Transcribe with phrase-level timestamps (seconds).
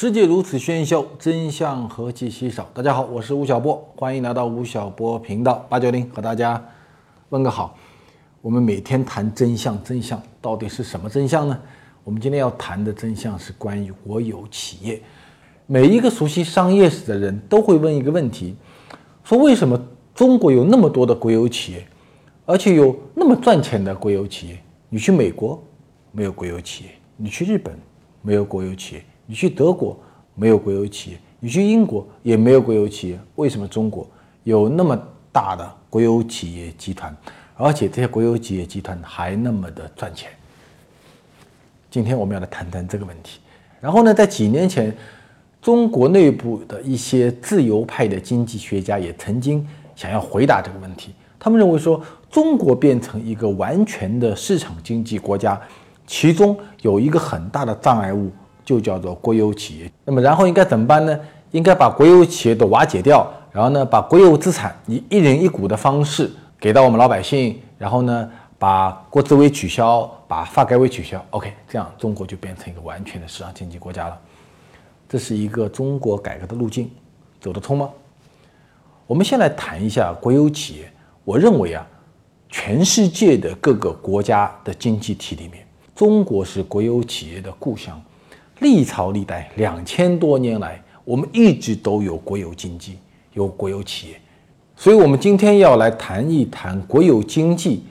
[0.00, 2.70] 世界如此喧嚣，真相何其稀少。
[2.72, 6.64] 大家好，我是吴晓波，欢迎来到吴晓波频道八九零，和大家
[7.30, 7.76] 问个好。
[8.40, 11.60] 我们每天谈真相，真相到底是什么真相呢？
[12.04, 15.02] 我们今天要谈的真相是关于国有企业。
[15.66, 18.54] 每一个熟悉商业史的人都会问一个问题：
[19.24, 19.76] 说为什么
[20.14, 21.84] 中国有那么多的国有企业，
[22.46, 24.62] 而且有那么赚钱的国有企业？
[24.90, 25.60] 你去美国
[26.12, 27.76] 没有国有企业，你去日本
[28.22, 29.04] 没有国有企业。
[29.30, 29.94] 你去德国
[30.34, 34.08] 没有国有企业，你去英国也没有国有企业，为什么中国
[34.44, 34.98] 有那么
[35.30, 37.14] 大的国有企业集团，
[37.54, 40.30] 而且这些国有企业集团还那么的赚钱？
[41.90, 43.38] 今天我们要来谈谈这个问题。
[43.82, 44.96] 然后呢，在几年前，
[45.60, 51.12] 中国内部的一些自由派的经济学家也曾经想要回答这个问题。
[51.38, 55.60] 他们认为说，中国变成一个完全的市场经济国家，
[56.06, 58.30] 其中有一个很大的障碍物。
[58.68, 59.90] 就叫做国有企业。
[60.04, 61.18] 那么，然后应该怎么办呢？
[61.52, 66.30] 应该把国有企业都瓦解掉，然后呢，把国有资产以一人一股的方式
[66.60, 71.24] 给到我们老百姓，然后呢，把国资委取消，把发改委取消。
[71.30, 74.20] OK，这样中国就变成一个完全的市场经济国家了。
[75.08, 76.90] 这是一个中国改革的路径，
[77.40, 77.88] 走得通吗？
[79.06, 80.92] 我们先来谈一下国有企业。
[81.24, 81.86] 我认为啊，
[82.50, 87.98] 全世界的各个国家的经济体里面，中国是国有企业的故乡。
[88.60, 92.98] 历朝历代两千多年来，我们一直都有国有经济，
[93.32, 94.20] 有国有企业，
[94.76, 97.84] 所以，我们今天要来谈一谈国有经济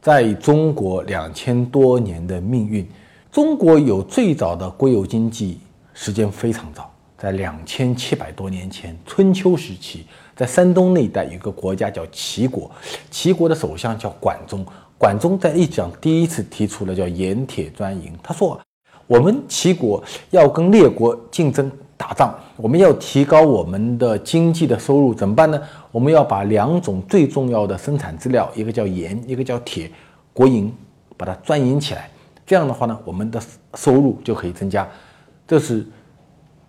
[0.00, 2.86] 在中国两千多年的命运。
[3.30, 5.58] 中国有最早的国有经济，
[5.92, 10.06] 时间非常早，在两千七百多年前，春秋时期，
[10.36, 12.70] 在山东那一带有个国家叫齐国，
[13.10, 14.64] 齐国的首相叫管仲，
[14.96, 18.60] 管仲在历史上第一次提出了叫盐铁专营，他说。
[19.06, 25.60] 我们齐国要跟列国竞争打仗，我们要提高我们的经济的收入，怎么办呢？
[25.92, 29.90] 我们要把两种最重要的生产资料，一个叫盐，一个叫铁，
[30.32, 30.72] 国营
[31.16, 32.08] 把它专营起来。
[32.46, 33.40] 这样的话呢，我们的
[33.74, 34.88] 收入就可以增加。
[35.46, 35.86] 这是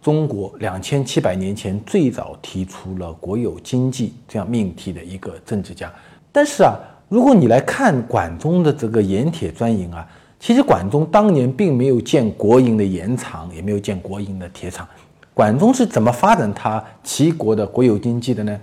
[0.01, 5.91] 中国两千七百年前最早提出了国有经济这样命题的一个政治家。
[6.31, 6.75] 但是啊，
[7.07, 10.05] 如果你来看管仲的这个盐铁专营啊。
[10.39, 14.87] 其实管仲当年并没有建国营的盐厂，也没有建国营的铁厂。
[15.33, 18.57] 管仲是怎么发展他齐国的国有经济的呢？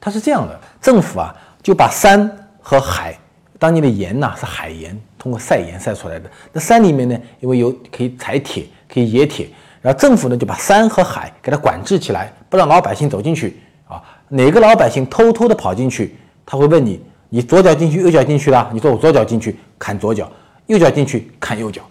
[0.00, 3.16] 他是这样的：政府啊就把山和海，
[3.58, 6.30] 当年的盐呐是海盐，通过晒盐晒出来的。
[6.52, 9.48] 那山里面呢，因为有可以采铁，可以冶铁，
[9.82, 13.56] 然后政府呢就把山和海给它管制起来，不让老百姓走进去
[13.86, 14.02] 啊。
[14.28, 18.68] 哪个老百姓偷偷的跑进去，他会问你：你左脚进去，右脚进去了？
[18.72, 20.30] 你说我左脚进去，砍左脚。
[20.66, 21.82] 右脚进去砍右脚，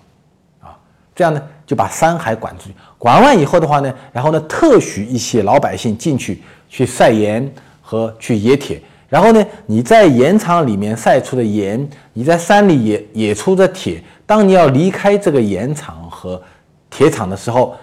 [0.60, 0.76] 啊，
[1.16, 2.76] 这样呢就把山海管出去。
[2.98, 7.50] 管完以后的话呢，然后呢特许一些老百姓进去去晒盐
[7.82, 8.82] 和去冶铁。
[9.08, 16.42] 然后呢，你在盐场里面晒出的盐，你在山里冶冶出的铁，当你要离开这个盐场和
[16.90, 17.76] 铁厂的时候，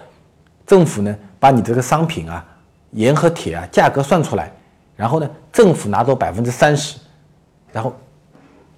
[0.67, 2.45] 政府呢把你这个商品啊，
[2.91, 4.51] 盐和铁啊价格算出来，
[4.95, 6.97] 然后呢政府拿走百分之三十，
[7.71, 7.95] 然后。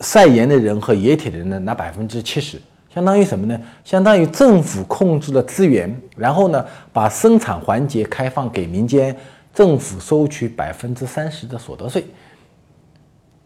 [0.01, 2.61] 晒盐的人和冶铁的人呢，拿百分之七十，
[2.94, 3.59] 相当于什么呢？
[3.83, 9.16] 相当于政府控制了资源，然后呢，把生产环节开放给民间，
[9.53, 12.06] 政府收取百分之三十的所得税。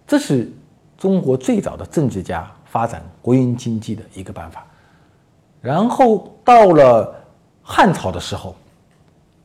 [0.08, 0.52] 这是
[0.98, 4.66] 中国最早的政治家发展国营经济的一个办法。
[5.62, 7.14] 然后到了
[7.62, 8.56] 汉朝的时候，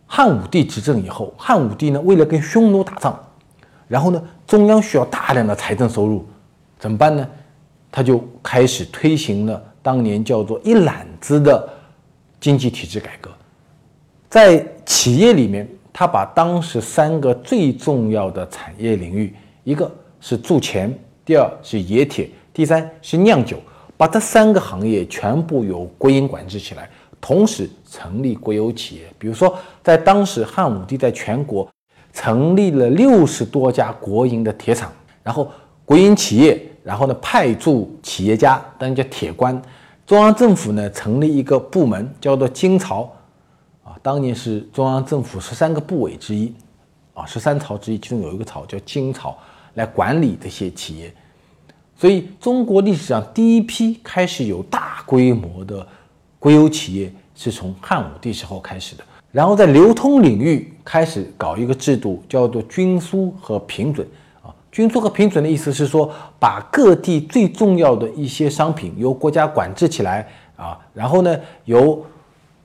[0.06, 3.18] 汉武帝执政以后，汉武帝呢，为了跟匈奴打仗，
[3.86, 6.27] 然后呢，中央需要大量的财政收入。
[6.78, 7.26] 怎么办呢？
[7.91, 11.68] 他就开始推行了当年叫做一揽子的
[12.41, 13.30] 经济体制改革，
[14.28, 19.32] 在企业里面，他把当时三个最重要的产业领域，
[19.62, 19.91] 一个
[20.21, 20.92] 是铸钱，
[21.24, 23.59] 第二是冶铁，第三是酿酒，
[23.97, 29.03] 把这三个行业全部由国营管制起来，同时成立国有企业。
[29.18, 31.66] 比如说，在当时汉武帝在全国
[32.12, 34.92] 成立了六十多家国营的铁厂，
[35.22, 35.50] 然后
[35.84, 36.60] 国营企业。
[36.84, 39.59] 然后呢，派驻企业家，当然叫铁官。
[40.04, 43.10] 中央政府呢，成立一个部门，叫做金朝，
[43.83, 46.53] 啊，当年是中央政府十三个部委之一，
[47.15, 49.34] 啊，十三朝之一，其中有一个朝叫金朝，
[49.77, 51.10] 来管理这些企业。
[51.97, 55.87] 所以，中国历史上第一批开始有大规模的
[56.39, 59.03] 国有企业，是从汉武帝时候开始的。
[59.33, 64.07] 然后，在流通领域开始搞一个制度，叫做均输和平准。
[64.74, 70.26] 均租和平准的意思是说，把各地最重要的一些商品由国家管制起来，
[70.56, 72.04] 啊，然后呢，由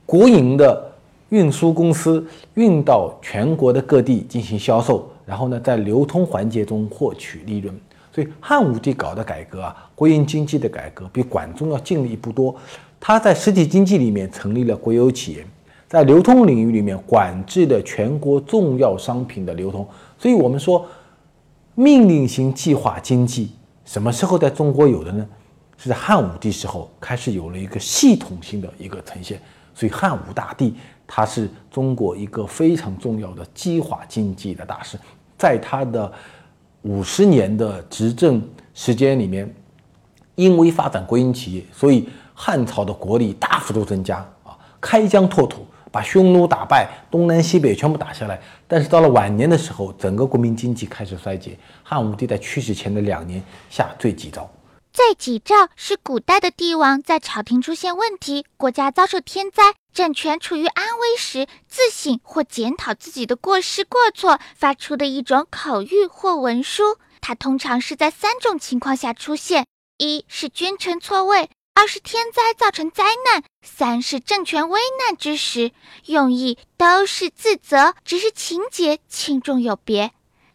[0.07, 0.91] 国营的
[1.29, 2.25] 运输公司
[2.55, 7.79] 运到全国的各地进行销售，然后呢，在流通环节中获取利润。
[8.11, 12.55] 所以汉武帝搞的改革啊，国营经济的改革比管仲要进了一步多。
[12.99, 15.45] 他在实体经济里面成立了国有企业，
[15.87, 19.87] 在流通领域里面管制了全国重要商品的流通。
[20.17, 20.83] 所以我们说，
[21.79, 23.51] 命令型计划经济
[23.85, 25.25] 什么时候在中国有的呢？
[25.77, 29.41] 是在汉武帝时候开始有了一个系统性的一个呈现。
[29.73, 30.75] 所以汉武大帝
[31.07, 34.99] 他是中国一个非常重要的计划经济的大师，
[35.37, 36.11] 在他的。
[36.83, 38.41] 五十年的执政
[38.73, 39.53] 时间里面，
[40.35, 44.15] 因为发展国营企业，所以汉朝的国力大幅度增加
[44.45, 48.39] 啊，开疆拓土，把匈奴打败，东南西北全部打下来。
[48.67, 51.57] 但是到了晚年的时候，整个国民经济开始衰竭。
[51.83, 54.49] 汉武帝在去世前的两年下罪己诏。
[54.91, 66.97] 罪己诏是古代的帝王在朝廷出现问题、国家遭受天灾、政权处于安危时，自省或检讨自己的过失过错发出的一种口谕或文书。
[67.21, 69.67] 它通常是在三种情况下出现：
[69.99, 75.71] 一是君臣错位，二是天灾造成灾难，三是政权危难之时。
[76.07, 80.11] 用意都是自责，只是情节轻重有别。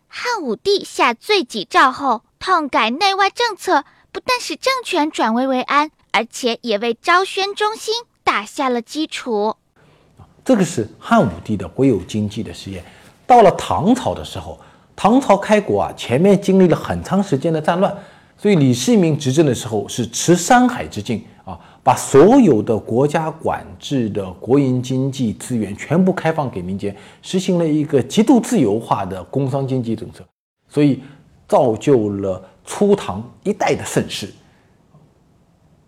[0.07, 3.87] 汉武帝下罪己诏后，痛改内外政策。
[4.13, 9.57] 不但使政权转危为安，而且也为昭宣中兴打下了基础。
[10.45, 12.85] 这个是汉武帝的国有经济的实验。
[13.27, 14.61] 到了唐朝的时候，
[14.95, 17.97] 唐朝开国啊，前面经历了很长时间的战乱，
[18.45, 30.23] 所以李世民执政的时候是持山海之境啊，把所有的国家管制的国营经济资源全部开放给民间，实行了一个极度自由化的工商经济政策，
[30.69, 31.01] 所以
[31.49, 32.39] 造就了。
[32.67, 34.29] 初唐一代的盛世，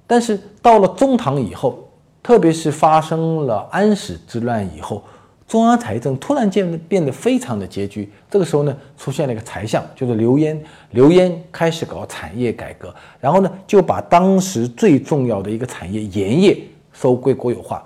[0.06, 1.86] 但是到了中唐以后，
[2.22, 5.04] 特别是发生了安史之乱以后，
[5.46, 8.12] 中央财政突然间变得非常的拮据。
[8.30, 10.60] 这个时候呢，出现了一个财相，就是刘焉。
[10.90, 16.58] 刘焉开始搞产业改革，然后呢，就把当时最重要的一个产业盐业
[16.92, 17.82] 收归国有化。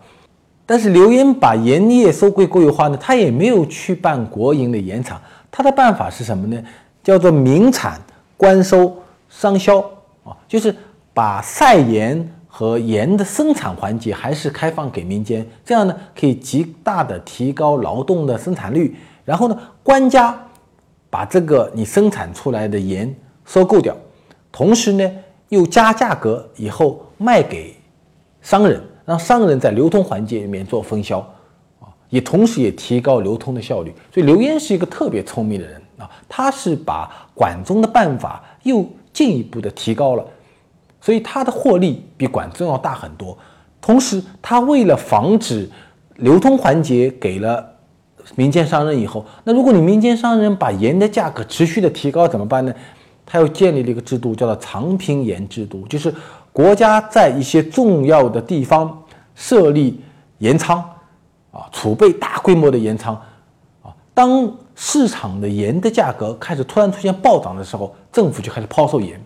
[0.64, 5.20] 但是刘焉把盐业收归国有化呢，他也没有去办国营的盐厂，
[5.50, 6.62] 他的办法是什么呢？
[7.02, 8.00] 叫做民产。
[8.36, 8.96] 官收
[9.28, 9.80] 商销
[10.24, 10.74] 啊，就是
[11.12, 18.94] 把晒盐和盐的生产环节还是开放给民间，这样呢可以极大的提高劳动的生产率。
[19.24, 20.36] 然后呢，官家
[21.08, 23.14] 把这个你生产出来的盐
[23.44, 23.96] 收购掉，
[24.50, 25.10] 同时呢
[25.48, 27.74] 又加价格以后卖给
[28.42, 31.18] 商人，让商人在流通环节里面做分销
[31.78, 33.94] 啊，也同时也提高流通的效率。
[34.12, 35.80] 所以刘焉是一个特别聪明的人。
[36.00, 38.82] 啊，他是把管仲的办法又
[39.12, 40.24] 进一步的提高了，
[41.00, 43.36] 所以他的获利比管仲要大很多。
[43.80, 45.68] 同时，他为了防止
[46.16, 47.64] 流通环节给了
[48.36, 52.74] 民间商人以后，那如果你民间商人把盐的价格持续的提高怎么办呢？
[53.24, 56.12] 他又建立了一个制度，叫做长平盐制度，就是
[56.52, 59.02] 国家在一些重要的地方
[59.34, 60.00] 设立
[60.38, 60.78] 盐仓，
[61.50, 63.14] 啊，储备大规模的盐仓，
[63.82, 64.52] 啊，当。
[64.82, 69.22] 市场的盐的价格开始突然出现暴涨的时候，政府就开始抛售盐。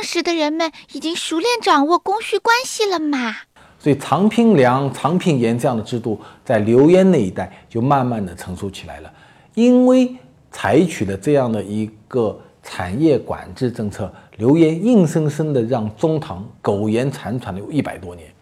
[0.00, 3.36] 当时的人们已经熟练掌握供需关系了嘛。
[3.78, 9.12] 所以藏平粮、藏平盐这样的制度在刘焉那一代就慢慢的成熟起来了。
[9.52, 10.16] 因为
[10.50, 18.32] 采取了这样的一个产业管制政策，刘焉硬生生的让中唐苟延残喘了有一百多年。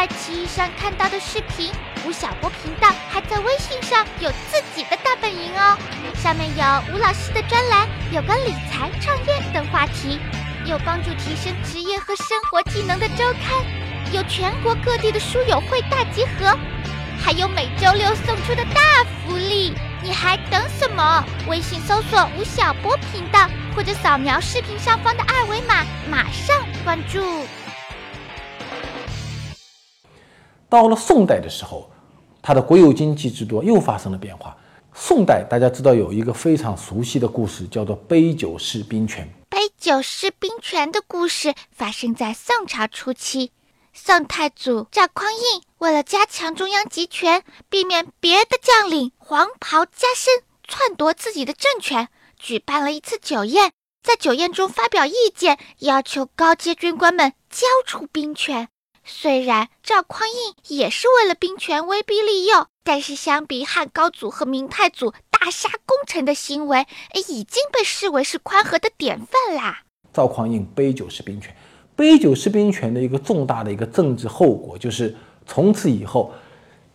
[0.00, 1.70] 爱奇艺上看到的视频，
[2.06, 5.76] 吴晓波频道还在微信上有自己的大本营哦。
[6.14, 10.18] 上面有吴老师的专栏，有关理财、创业等话题，
[10.64, 13.62] 有帮助提升职业和生活技能的周刊，
[14.10, 16.58] 有全国各地的书友会大集合，
[17.22, 19.74] 还有每周六送出的大福利。
[20.02, 21.22] 你还等什么？
[21.46, 27.46] 微信搜索吴晓波频道，或者扫描视频上方的二维码，马上关注。
[30.70, 31.90] 到了宋代的时候，
[32.40, 34.56] 它的国有经济制度又发生了变化。
[34.94, 39.28] 宋代大家知道有一个非常熟悉的故事，叫做杯酒释兵权。
[39.48, 43.50] 杯酒释兵权的故事发生在宋朝初期。
[43.92, 52.08] 宋太祖赵匡胤为了加强中央集权，避免别的将领黄袍加身篡夺自己的政权，
[52.38, 53.72] 举办了一次酒宴。
[54.02, 58.68] 在酒宴中发表意见，要求高阶军官们交出兵权。
[59.04, 66.86] 虽然赵匡胤也是为了兵权威逼利诱，但是相比汉高祖和明太祖大杀功臣的行为，
[67.28, 69.82] 已经被视为是宽和的典范啦。
[70.12, 71.54] 赵匡胤杯酒释兵权。
[71.96, 75.14] 杯酒释兵权的一个重大的一个政治后果，就是
[75.44, 76.32] 从此以后，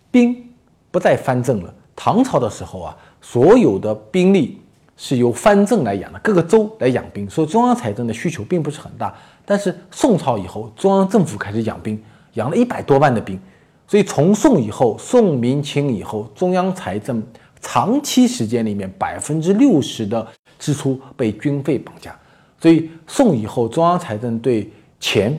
[0.09, 0.51] 兵
[0.89, 1.73] 不再藩镇了。
[1.95, 4.59] 唐朝的时候啊，所有的兵力
[4.97, 9.15] 是由藩镇来养的，各个州来养兵，所以中央财政的需求并不是很大。
[9.45, 12.01] 但是宋朝以后，中央政府开始养兵，
[12.33, 13.39] 养了一百多万的兵，
[13.87, 17.21] 所以从宋以后，宋明清以后，中央财政
[17.61, 22.17] 长期时间里面百分之六十的支出被军费绑架，
[22.59, 25.37] 所以宋以后中央财政对钱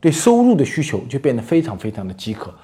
[0.00, 2.54] 对收入的需求就变得非常非常的饥渴，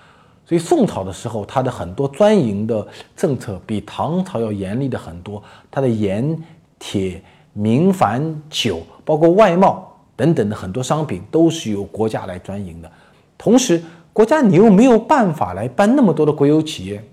[0.47, 5.43] 所以宋朝的时候，它的很多专营的政策比唐朝要严厉的很多。
[5.71, 6.39] 它的盐、
[6.79, 7.21] 铁、
[7.53, 12.91] 民凡、酒，包括外贸等等的很多商品，都是由国家来专营的。
[13.39, 13.83] 同时，
[14.13, 17.05] 国家你又没有办法来办那么多的国有企业，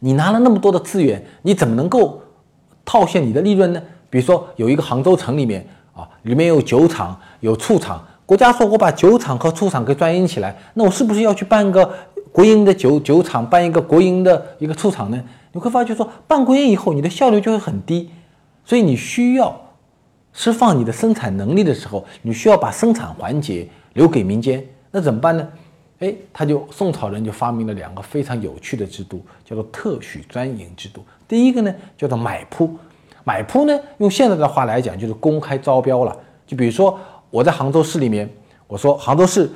[0.00, 2.20] 你拿了那么多的资源，你怎么能够
[2.84, 3.82] 套现你的利润呢？
[4.08, 8.02] 比如说，有一个杭州城里面啊，里面有酒厂、有醋厂。
[8.24, 11.90] 国家说：“我把酒厂和醋厂给专营起来，那我是不是要去办个
[12.30, 15.22] 国营的酒酒厂，办一个国营的一个醋厂呢？”
[15.52, 18.10] 你会发觉说，办国营以后，你的效率就会很低，
[18.64, 19.67] 所以你需要
[20.38, 24.64] 释放你的生产能力的时候，你需要把生产环节留给民间。
[24.92, 25.48] 那怎么办呢？
[25.98, 31.04] 哎，他就宋朝人就发明了两个非常有趣的制度，叫做特许专营制度。
[31.26, 32.70] 第一个呢，叫做买铺。
[33.24, 36.16] 买铺呢，用现在的话来讲，就是公开招标了。
[36.46, 36.96] 就比如说。
[37.30, 38.26] 我在杭州市里面，
[38.66, 39.50] 我说杭州市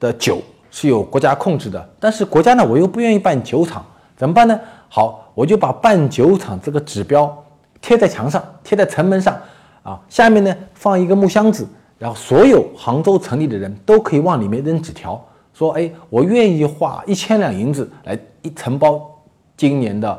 [0.00, 3.86] 的酒是由国家控制的，但是国家呢，我又不愿意办酒厂，
[4.16, 4.58] 怎么办呢？
[4.88, 7.32] 好，我就把办酒厂这个指标
[7.80, 9.40] 贴在墙上，贴在城门上，
[9.82, 11.66] 啊，下面呢放一个木箱子，
[11.98, 15.22] 然后所有杭州城里的人都可以往里面扔纸条，
[15.52, 19.10] 说，哎，我愿意花一千两银子来一承包
[19.56, 20.18] 今年的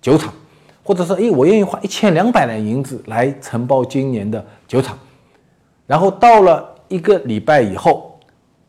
[0.00, 0.32] 酒厂，
[0.82, 4.98] 或者说，哎，我愿意花一千两百两银子来承包今年的酒厂。
[5.86, 8.18] 然后到了一个礼拜以后，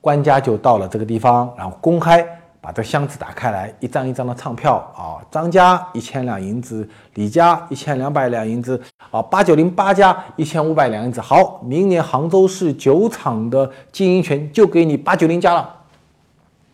[0.02, 2.26] 官家就到了这个地方，然后公开
[2.66, 8.82] 把这箱子打开来，一张一张的唱票啊，张家一千两银子，李家一千两百两银子，
[9.12, 11.22] 啊，八九零八家一千五百两银子。
[11.22, 15.76] 好，明年杭州市酒厂的经营权就给你八九零家了，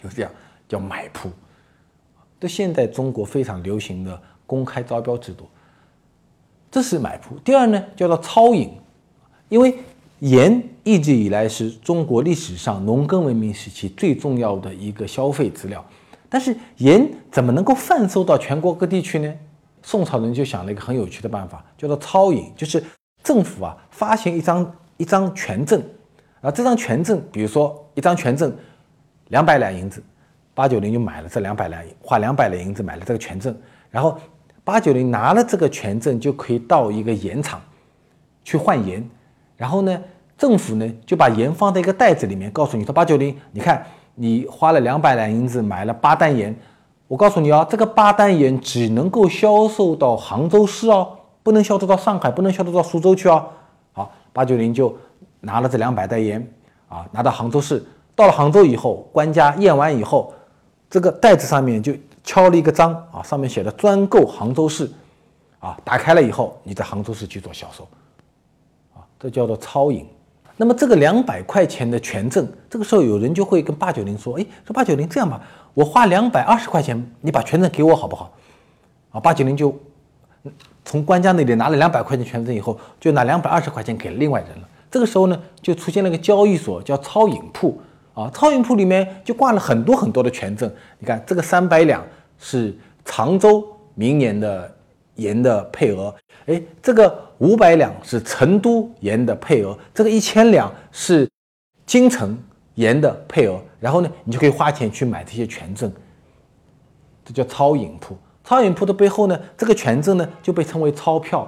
[0.01, 0.31] 就这样，
[0.65, 1.29] 叫买铺。
[2.39, 4.17] 这现在中国非常流行的
[4.47, 5.49] 公开招标制度，
[6.71, 7.35] 这是买铺。
[7.39, 8.71] 第二呢，叫做超饮，
[9.49, 9.77] 因为。
[10.21, 15.83] 盐一直以来是中国历史上农耕文明时期最重要的一个消费资料，
[16.29, 19.33] 但是盐怎么能够贩售到全国各地去呢？
[19.81, 22.83] 宋朝人就想了一个很有趣的办法，叫做钞引，就是
[23.23, 25.81] 政府啊发行一张一张权证，
[26.41, 28.55] 啊这张权证，比如说一张权证
[29.29, 30.03] 两百两银子，
[30.53, 33.57] 八九零就买了这两百两，花两百两银子买了这个权证，
[33.89, 34.19] 然后
[34.63, 37.59] 八九零拿了这个权证就可以到一个盐厂
[38.43, 39.03] 去换盐。
[39.61, 40.01] 然后呢，
[40.39, 46.55] 政府呢就把盐放在一个袋子里面，告诉你说八九零，你看你花了两百两银子买了八担盐，
[47.07, 53.45] 我告诉你啊，这个八担盐只能够销售到杭州市哦，不能销售到上海，不能销售到苏州去哦。
[53.93, 54.97] 好，八九零就
[55.41, 56.43] 拿了这两百袋盐
[56.89, 60.33] 啊，拿到杭州市，到了杭州以后，官家验完以后，
[60.89, 64.91] 这个袋子上面就敲了一个章啊，上面写的专购杭州市，
[65.59, 67.87] 啊，打开了以后，你在杭州市去做销售。
[69.21, 70.05] 这叫做超饮。
[70.57, 75.41] 那么这个两百块钱的权证，这个时候有人就会跟八九零说：“哎，说八九零这样吧，
[75.73, 78.33] 我花两百二十块钱，你把权证给我好不好？”
[79.11, 79.73] 啊，八九零就
[80.83, 84.67] 从官家那里拿了两百块钱权证以后，就拿两百二十块钱给了另外人了。
[84.89, 87.79] 这个时候呢，就出现了一个交易所，叫超饮铺。
[88.13, 90.69] 啊，超饮铺里面就挂了很多很多的权证。
[90.99, 92.03] 你看，这个三百两
[92.37, 94.69] 是常州明年的
[95.21, 96.13] 盐的配额。
[96.47, 101.29] 哎，这个五百两是成都盐的配额，这个一千两是
[101.85, 102.37] 京城
[102.75, 105.91] 盐的配额，然后呢，你就可以花钱去买这些权证，
[107.23, 108.17] 这叫超饮铺。
[108.43, 111.41] 超饮铺的背后呢，这个权证呢就被称为钞票，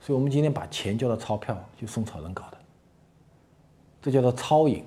[0.00, 2.56] 所以我们今天把钱叫做钞票，就宋朝人搞的，
[4.00, 4.82] 这叫做超饮。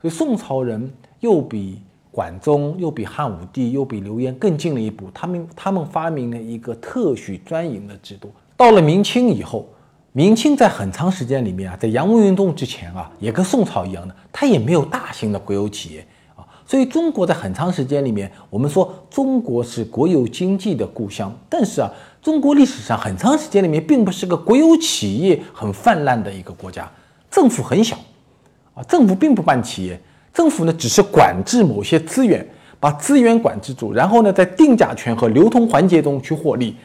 [0.00, 1.80] 所以宋朝人又比
[2.14, 8.32] 管仲、又比汉武帝、又比刘焉更进了一步，他们他们发明了一个特许专营的制度。
[8.56, 9.68] 到了明清以后，
[10.12, 16.06] 明清在很长时间里面啊，在洋务运动之前啊，也跟宋朝一样的，它也没有大型的国有企业
[16.36, 16.46] 啊。
[16.64, 21.90] 所以中国在很长时间里面，我们说中国是国有经济的故乡，但是啊，
[22.22, 26.88] 中国历史上很长时间里面并不是个国有企业很泛滥的一个国家，
[27.28, 27.96] 政府很小
[28.74, 30.00] 啊，政府并不办企业，
[30.34, 32.46] 政府呢只是管制某些资源，
[32.78, 36.76] 把资源管制住，然后呢在定价权和流通环节中去获利。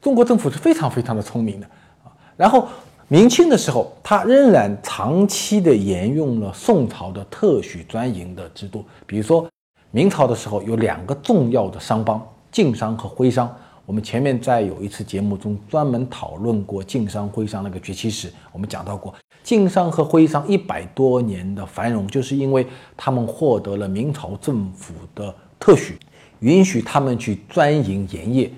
[0.00, 1.66] 中国政府是非常非常的聪明的
[2.02, 2.10] 啊。
[2.36, 2.66] 然后，
[3.08, 8.84] 明清的时候，它仍然长期的沿用了宋朝的特许专营的制度。
[9.04, 9.46] 比如说，
[9.90, 13.54] 明朝的时候有两个重要的商帮，晋商和徽商。
[13.86, 18.30] 我们前面在有一次节目中专门讨论过晋商、徽商那个崛起史。
[18.52, 19.14] 我们讲到过，
[19.44, 22.66] 晋商和徽商一百多年的繁荣，就是因为
[22.96, 25.96] 他们获得了明朝政府的特许，
[26.40, 28.50] 允许他们去专营盐业。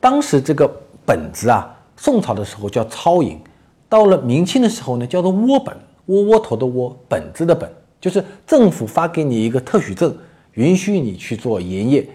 [0.00, 0.70] 当时这个
[1.06, 1.72] 本子啊。
[1.98, 3.40] 宋朝的时候叫超营，
[3.88, 7.66] 到了明清的时候呢，叫做窝本，窝窝头的窝，本子的本，
[7.98, 10.14] 就是政府发给你一个特许证，
[10.52, 12.06] 允许你去做盐业。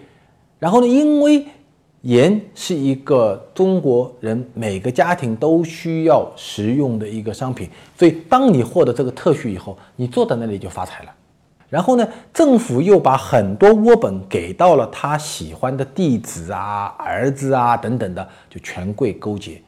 [0.60, 1.44] 然后呢，因为
[2.02, 11.14] 盐是一个中国人每个家庭都需要食用的一个商品，所以当你获得这个特许以后，你坐在那里就发财了。
[11.68, 19.62] 然后呢，政府又把很多窝本给到了他喜欢的弟子啊、儿子啊等等的，就权贵勾结。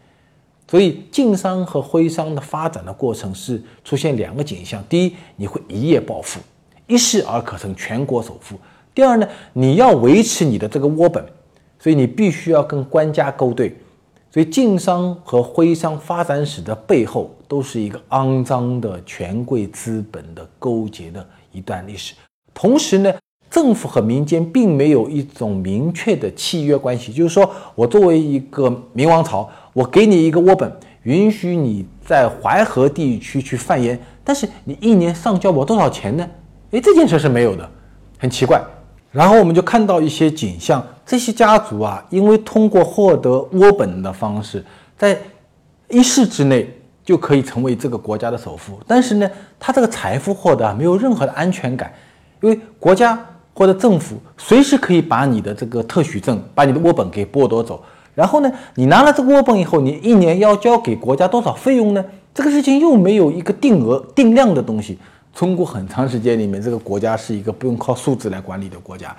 [0.68, 6.40] 所以晋商和徽商的发展的过程是出现两个景象：第一，你会一夜暴富，
[6.88, 8.56] 一世而可成全国首富；
[8.92, 11.24] 第二呢，你要维持你的这个窝本，
[11.84, 13.76] 所以你必须要跟官家勾兑。
[14.30, 22.14] 所以晋商和徽商发展史的背后都是一个肮脏的权贵资本的勾结的一段历史。
[22.54, 23.12] 同时呢，
[23.50, 29.46] 政府和民间并没有一种明确的契约关系，就是说我作为一个明王朝。
[29.74, 30.72] 我给你一个窝本，
[31.02, 36.26] 允许你在淮河地区去贩盐，但是你一年上交我多少钱呢？
[36.70, 37.70] 诶，这件事是没有的，
[38.18, 38.64] 很奇怪。
[39.14, 44.64] 然后我们就看到一些景象，这些家族啊，因为通过获得窝本的方式，
[44.98, 45.16] 在
[45.88, 46.68] 一世之内
[47.04, 51.94] 就可以成为这个国家的首富，但是呢，他这个财富获得没有任何的安全感，
[52.40, 53.16] 因为国家
[53.54, 57.80] 或者政府随时可以把你的这个特许证、把你的窝本给剥夺走。
[58.16, 62.04] 然后呢，你拿了这个窝本以后，你一年要交给国家多少费用呢？
[62.34, 64.98] 这个事情又没有一个定额定量的东西。
[65.34, 69.14] 中国很长时间里面，这个国家是一个不用靠数字来管理的国家。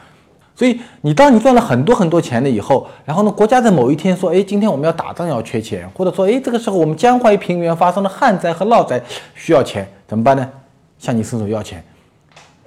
[0.56, 9.02] 所以，你当你赚了很多很多钱了以后，然后呢，国家在某一天说，哎，今天我们要打仗要缺钱，或者说，哎，这个时候我们江淮平原发生了旱灾和涝灾
[9.34, 10.50] 需要钱，怎么办呢？
[10.98, 11.84] 向你伸手要钱。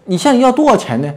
[0.05, 1.11] 你向你要多少钱呢？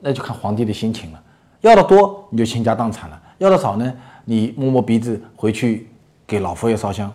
[0.00, 1.22] 那就看皇帝的心情了。
[1.62, 3.90] 要的多，你就倾家荡产了；要的少呢？
[4.26, 5.88] 你摸摸鼻子回去
[6.26, 7.10] 给老佛爷烧香，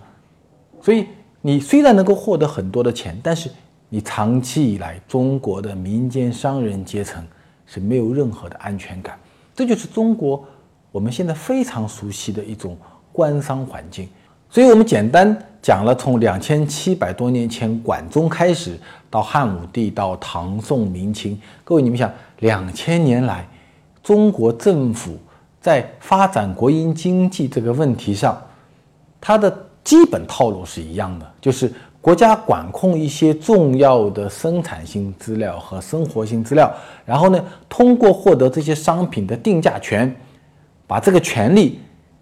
[0.81, 1.05] 所以
[1.41, 3.49] 你虽然能够获得很多的钱，但是
[3.89, 7.25] 你长期以来中国的民间商人阶层
[7.65, 9.17] 是没有任何的安全感，
[9.55, 10.43] 这就是中国
[10.91, 12.77] 我们现在非常熟悉的一种
[13.11, 14.07] 官商环境。
[14.49, 23.47] 所以我们简单讲了从两千七百多年前管仲开始，到汉武帝，到唐宋明清，各位你们想，两千年来
[24.01, 25.17] 中国政府。
[25.59, 28.41] 在发展国营经济这个问题上，
[29.19, 31.69] 它的基本套路是一样的，就是
[32.07, 36.73] 国家管控一些重要的生产性资料和生活性资料，
[37.05, 40.15] 然后呢，通过获得这些商品的定价权，
[40.87, 41.81] 把这个权利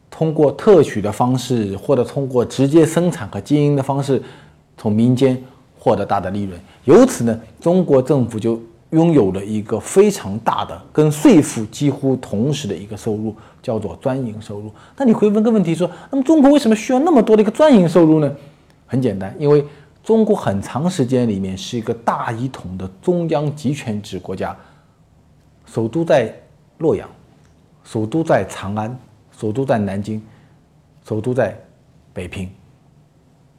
[0.09, 4.19] 通过特许的方式，或者通过直接生产和经营的方式，
[4.75, 5.39] 从民间
[5.77, 6.59] 获得大的利润。
[6.85, 8.59] 由此呢，中国政府就。
[8.91, 14.71] 拥有了一个非常大的、跟税负几乎同时的一个收入，叫做专营收入。
[14.95, 18.31] 那你会问个问题说，那么中国为什么需要那么多的一个专营收入呢？
[18.95, 19.65] 很简单，因为
[20.01, 24.55] 中国很长时间里面是一个大一统的中央集权制国家，
[25.65, 26.33] 首都在
[26.77, 27.09] 洛阳，
[27.83, 28.97] 首都在长安，
[29.37, 30.23] 首都在南京，
[31.03, 31.59] 首都在
[32.13, 32.49] 北平。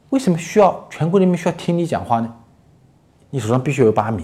[0.09, 2.33] 为什么需要全国人民需要听你讲话呢？
[3.29, 4.23] 你手上必须有八米。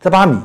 [0.00, 0.38] 这八米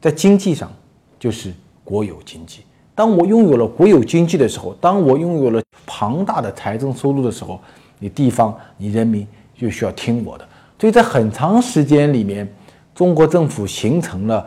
[0.00, 0.70] 在经济上
[1.18, 2.62] 就是国有经济。
[2.94, 7.60] 当我拥有了国有经济的时候，当我拥有了庞大的财政收入的时候，
[7.98, 10.46] 你地方、你人民就需要听我的。
[10.78, 12.46] 所以在很长时间里面，
[12.94, 14.46] 中国政府形成了，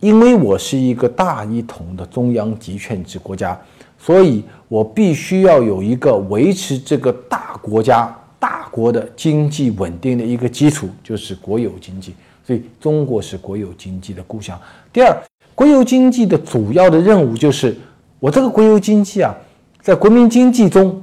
[0.00, 3.58] 因为我是一个大一统的中央集权制国家，
[3.98, 12.14] 所以我必须要有一个维持这个大国家、大国的经济稳定的一个基础，就是国有经济。
[12.46, 14.56] 所以，中国是国有经济的故乡。
[14.92, 15.14] 第二，
[15.54, 17.76] 国有经济的主要的任务就是，
[18.20, 19.34] 我这个国有经济啊，
[19.82, 21.02] 在国民经济中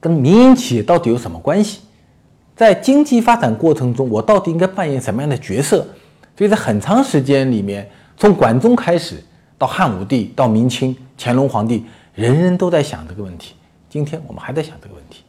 [0.00, 1.80] 跟民营企业到底有什么关系？
[2.56, 5.86] 在经济发展过程中，我到底应该扮演什么样的角色？
[6.36, 9.22] 所以在很长时间里面，从管仲开始，
[9.58, 11.84] 到汉武帝，到明清乾隆皇帝，
[12.14, 13.54] 人人都在想这个问题。
[13.90, 15.22] 今天我们还在想这个问题。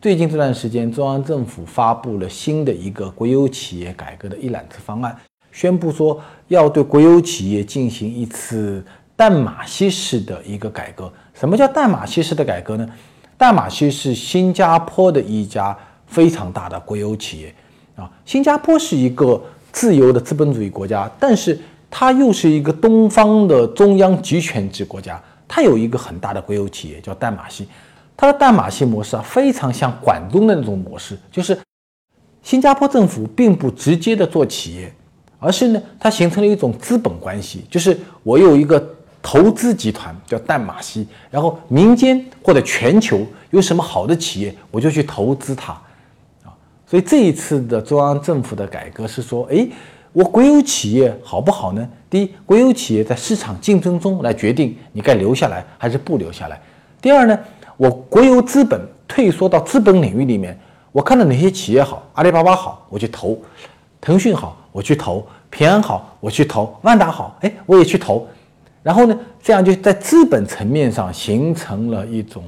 [0.00, 5.16] 最近这段时间，中央政府发布了新的一个国有企业改革的一揽子方案，
[5.50, 8.84] 宣布说要对国有企业进行一次
[9.16, 11.10] 淡马锡式的一个改革。
[11.32, 12.86] 什么叫淡马锡式的改革呢？
[13.42, 15.76] 淡马锡是新加坡的一家
[16.06, 17.52] 非常大的国有企业
[17.96, 18.08] 啊。
[18.24, 21.58] 新加坡是一个自由的资本主义国家，但是
[21.90, 25.20] 它又是一个东方的中央集权制国家。
[25.48, 27.66] 它有一个很大的国有企业叫淡马锡。
[28.16, 31.58] 它的淡马锡模式啊，非常像管仲的那种模式，就是
[32.44, 34.94] 新加坡政府并不直接的做企业，
[35.40, 38.78] 而是呢，它形成了一种资本关系，就是我有一个
[39.22, 45.72] 投资集团叫淡马锡，然后民间或者全球有什么好的企业，我就去投资它，
[46.44, 46.50] 啊，
[46.84, 49.66] 所以这一次的中央政府的改革是说，哎，
[50.12, 51.88] 我国有企业好不好呢？
[52.10, 56.60] 第一，国有企业在市场竞争中来决定你该留下来还是不留下来。
[57.00, 57.38] 第二呢？
[57.78, 60.58] 我国有资本退缩到资本领域里面，
[60.92, 63.36] 我看到哪些企业好，阿里巴巴好，我去投；
[64.00, 68.28] 腾讯好，我去投；平安好，我去投；万达好，哎，我也去投。
[68.82, 72.42] 然后呢，这样就在资本层面上形成了一种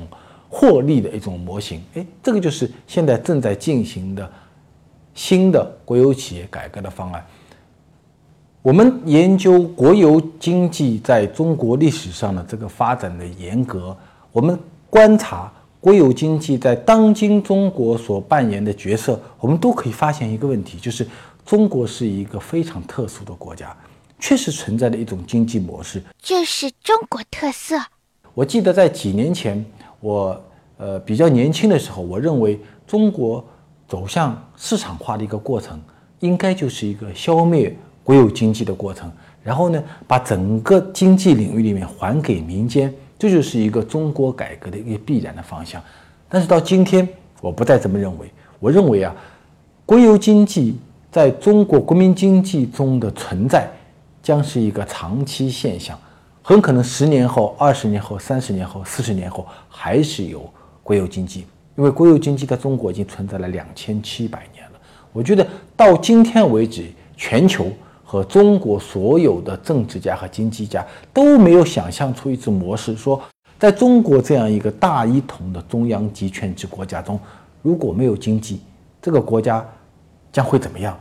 [0.49, 1.83] 获利的一种模型。
[1.95, 4.31] 哎，这个就是现在正在进行的
[5.15, 7.25] 新的国有企业改革的方案。
[8.63, 13.97] 我们研究国有经济在中国历史上的这个发展的严格，
[14.33, 14.59] 我们。
[14.91, 21.05] 观察国有经济在当今中国所扮演的角色，我们都可以发现一个问题，就是
[21.45, 23.77] 中国是一个非常特殊的国家，
[24.19, 27.77] 确实存在的一种经济模式，这是中国特色。
[28.33, 29.65] 我记得在几年前，
[30.01, 30.43] 我
[30.79, 33.45] 呃比较年轻的时候，我认为中国
[33.87, 35.81] 走向市场化的一个过程，
[36.21, 39.11] 应该就是一个消灭国有经济的过程，
[39.43, 42.93] 然后呢，把整个经济领域里面还给民间。
[43.17, 45.81] 这就是一个中国改革的一个必然的方向，
[46.29, 47.09] 但是到今天
[47.41, 48.29] 我不再这么认为。
[48.59, 49.15] 我认为啊，
[49.87, 50.77] 国有经济
[51.11, 53.71] 在中国国民经济中的存在
[54.25, 55.97] 将是一个长期现象，
[56.43, 64.81] 很可能十年后、二十年后、三十年后、四十年后还是有国有经济，因为国有经济在中国已经存在了两千七百年了。
[65.13, 67.71] 我觉得到今天为止，全球。
[68.07, 73.21] 和中国所有的政治家和经济家都没有想象出一种模式，说
[73.59, 77.19] 在中国这样一个大一统的中央集权制国家中，
[77.61, 78.61] 如果没有经济，
[79.03, 79.67] 这个国家
[80.31, 80.97] 将会怎么样？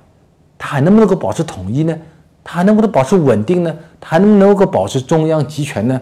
[0.58, 1.96] 它还能不能够保持统一呢？
[2.44, 3.76] 它还能不能保持稳定呢？
[4.00, 6.02] 它还能不能够保持中央集权呢？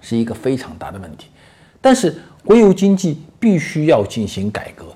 [0.00, 1.28] 是一个非常大的问题。
[1.80, 4.86] 但是国有经济必须要进行改革。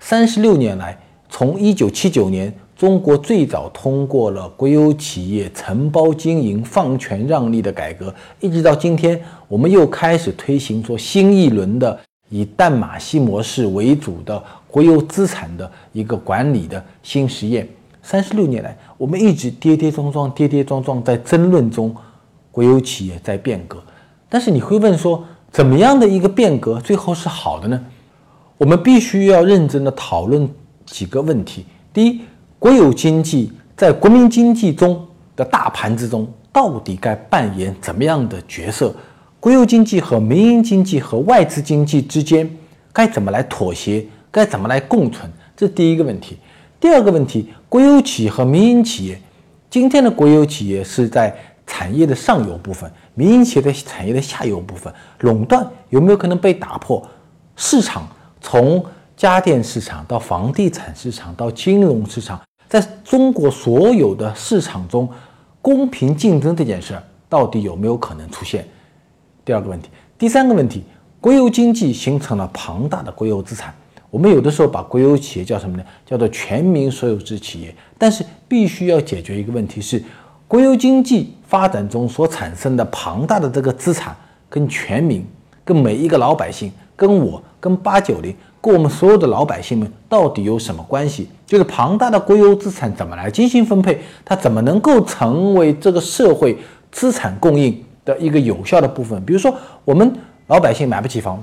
[0.00, 2.52] 三十六年来，从一九七九年。
[2.74, 11.96] 中国最早通过了国有企业承包经营、放权让利的改革，一直到今天，我们又开始推行说新一轮的
[12.28, 17.68] 以淡马锡模式为主的国有资产的一个管理的新实验。
[18.02, 21.92] 三十六年来，我们一直跌跌撞撞、跌跌撞撞在争论中，
[22.52, 23.82] 国有企业在变革。
[24.28, 27.84] 但是你会问说，怎么样的一个变革最后是好的呢？
[28.56, 30.48] 我们必须要认真的讨论
[30.86, 31.66] 几个问题。
[31.92, 32.20] 第一。
[32.60, 38.94] 国有经济在国民经济中的大盘之中，到底该扮演怎么样的角色？
[39.40, 42.48] 国有经济和民营经济和外资经济之间
[42.92, 44.06] 该怎么来妥协？
[44.30, 45.28] 该怎么来共存？
[45.56, 46.38] 这是第一个问题。
[46.82, 49.16] 第二个问题，国有企业和民营企业，
[49.70, 51.32] 今天的国有企业是在
[51.64, 57.00] 产业的上游部分，民营企业在产业的下游部分，垄断有没有可能被打破？
[57.54, 58.08] 市场
[58.40, 58.84] 从
[59.16, 62.40] 家电市场到房地产市场到金融市场。
[62.68, 65.08] 在中国所有的市场中，
[65.60, 68.66] 公平竞争这件事儿到底有没有可能出现？
[69.44, 70.82] 第二个问题，第三个问题，
[71.20, 73.72] 国有经济形成了庞大的国有资产。
[74.12, 75.82] 我们有的时候把国有企业叫什么呢？
[76.04, 77.74] 叫做全民所有制企业。
[77.96, 80.04] 但是必须要解决一个问题是，
[80.46, 84.14] 国有经济发展中所产生的庞大的这个资产，
[84.50, 85.26] 跟全民、
[85.64, 88.36] 跟每一个老百姓、跟我、跟八九零。
[88.60, 91.28] 跟我们所有的老百姓们到底有什么关系？
[91.46, 93.98] 就是庞大的国有资产怎么来进行分配？
[94.24, 96.56] 它怎么能够成为这个社会
[96.92, 99.20] 资产供应的一个有效的部分？
[99.24, 99.52] 比如说，
[99.84, 100.12] 我们
[100.46, 101.42] 老百姓买不起房，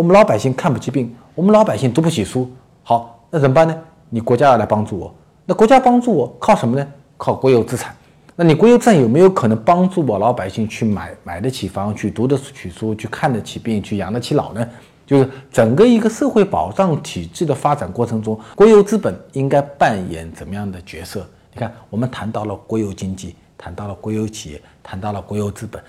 [0.00, 2.50] 我们老百姓看不起病，我们老百姓读不起书。
[2.82, 3.78] 好，那怎么办呢？
[4.08, 5.14] 你国家要来帮助我。
[5.44, 6.88] 那国家帮助我靠什么呢？
[7.18, 7.94] 靠国有资产。
[8.34, 14.66] 那你国有资产有没有可能帮助我老百姓去买买得起房，去读得起书，去看得起病，去养得起老呢？
[15.06, 21.28] 就是整个一个社会保障体制的发展过程中，国有资本应该扮演怎么样的角色？
[21.52, 25.82] 你看，我们谈到了国有经济，谈到了国有企业，谈到了国有资本，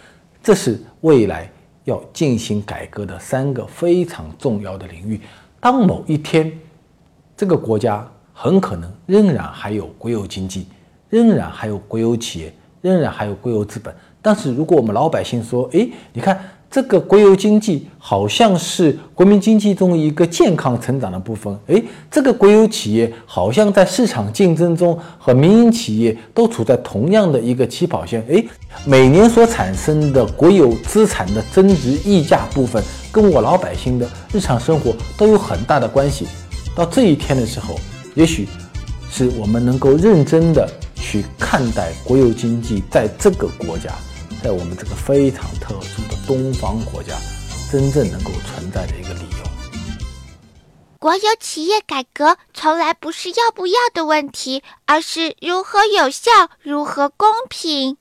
[0.44, 1.50] 这是未来
[1.84, 5.20] 要进行改革的三个非常重要的领域。
[5.60, 6.52] 当某一天，
[7.36, 10.68] 这个国家很可能仍然还有国有经济，
[11.10, 16.40] 仍然还有国有企业，仍然还有国有资本，但是如果我们老百姓说，诶，你看。
[16.72, 28.48] 这个国有经济好像是国民经济中一个健康成长的部分，诶，这个国有企业好像在市场竞争中和民营企业都处在同样的一个起跑线，诶，
[28.86, 32.82] 每年所产生的国有资产的增值溢价部分，
[33.12, 36.26] 跟我老百姓的日常生活都有很大的关系。
[36.74, 37.76] 到这一天的时候，
[38.16, 38.48] 也许
[39.12, 43.90] 是我们能够认真的去看待国有经济在这个国家。
[44.44, 47.16] 在我们这个非常特殊的东方国家，
[47.72, 49.46] 真正能够存在的一个理由。
[50.98, 56.32] 国有企业改革从来不是要不要的问题，而是如何有效、
[56.64, 57.98] 如何公平。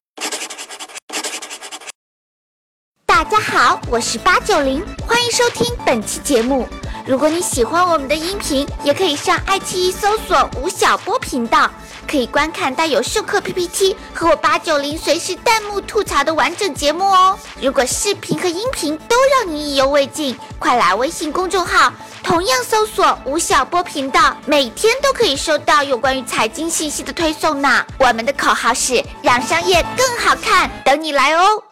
[3.05, 6.66] 大家好，我是八九零，欢迎收听本期节目。
[7.07, 11.70] 如果你喜欢我们的音频，也可以上爱奇艺搜索吴晓波频道。
[12.10, 17.38] 可以观看带有授课 PPT 和我八九零随时弹幕吐槽的完整节目哦。
[17.60, 21.92] 如果视频和音频都让你意犹未尽，快来微信公众号，
[22.24, 27.86] 同样搜索吴晓波频道，每天都可以收到有关于财经信息的推送呢。
[27.96, 31.69] 我们的口号是让商业更好看，等你来哦。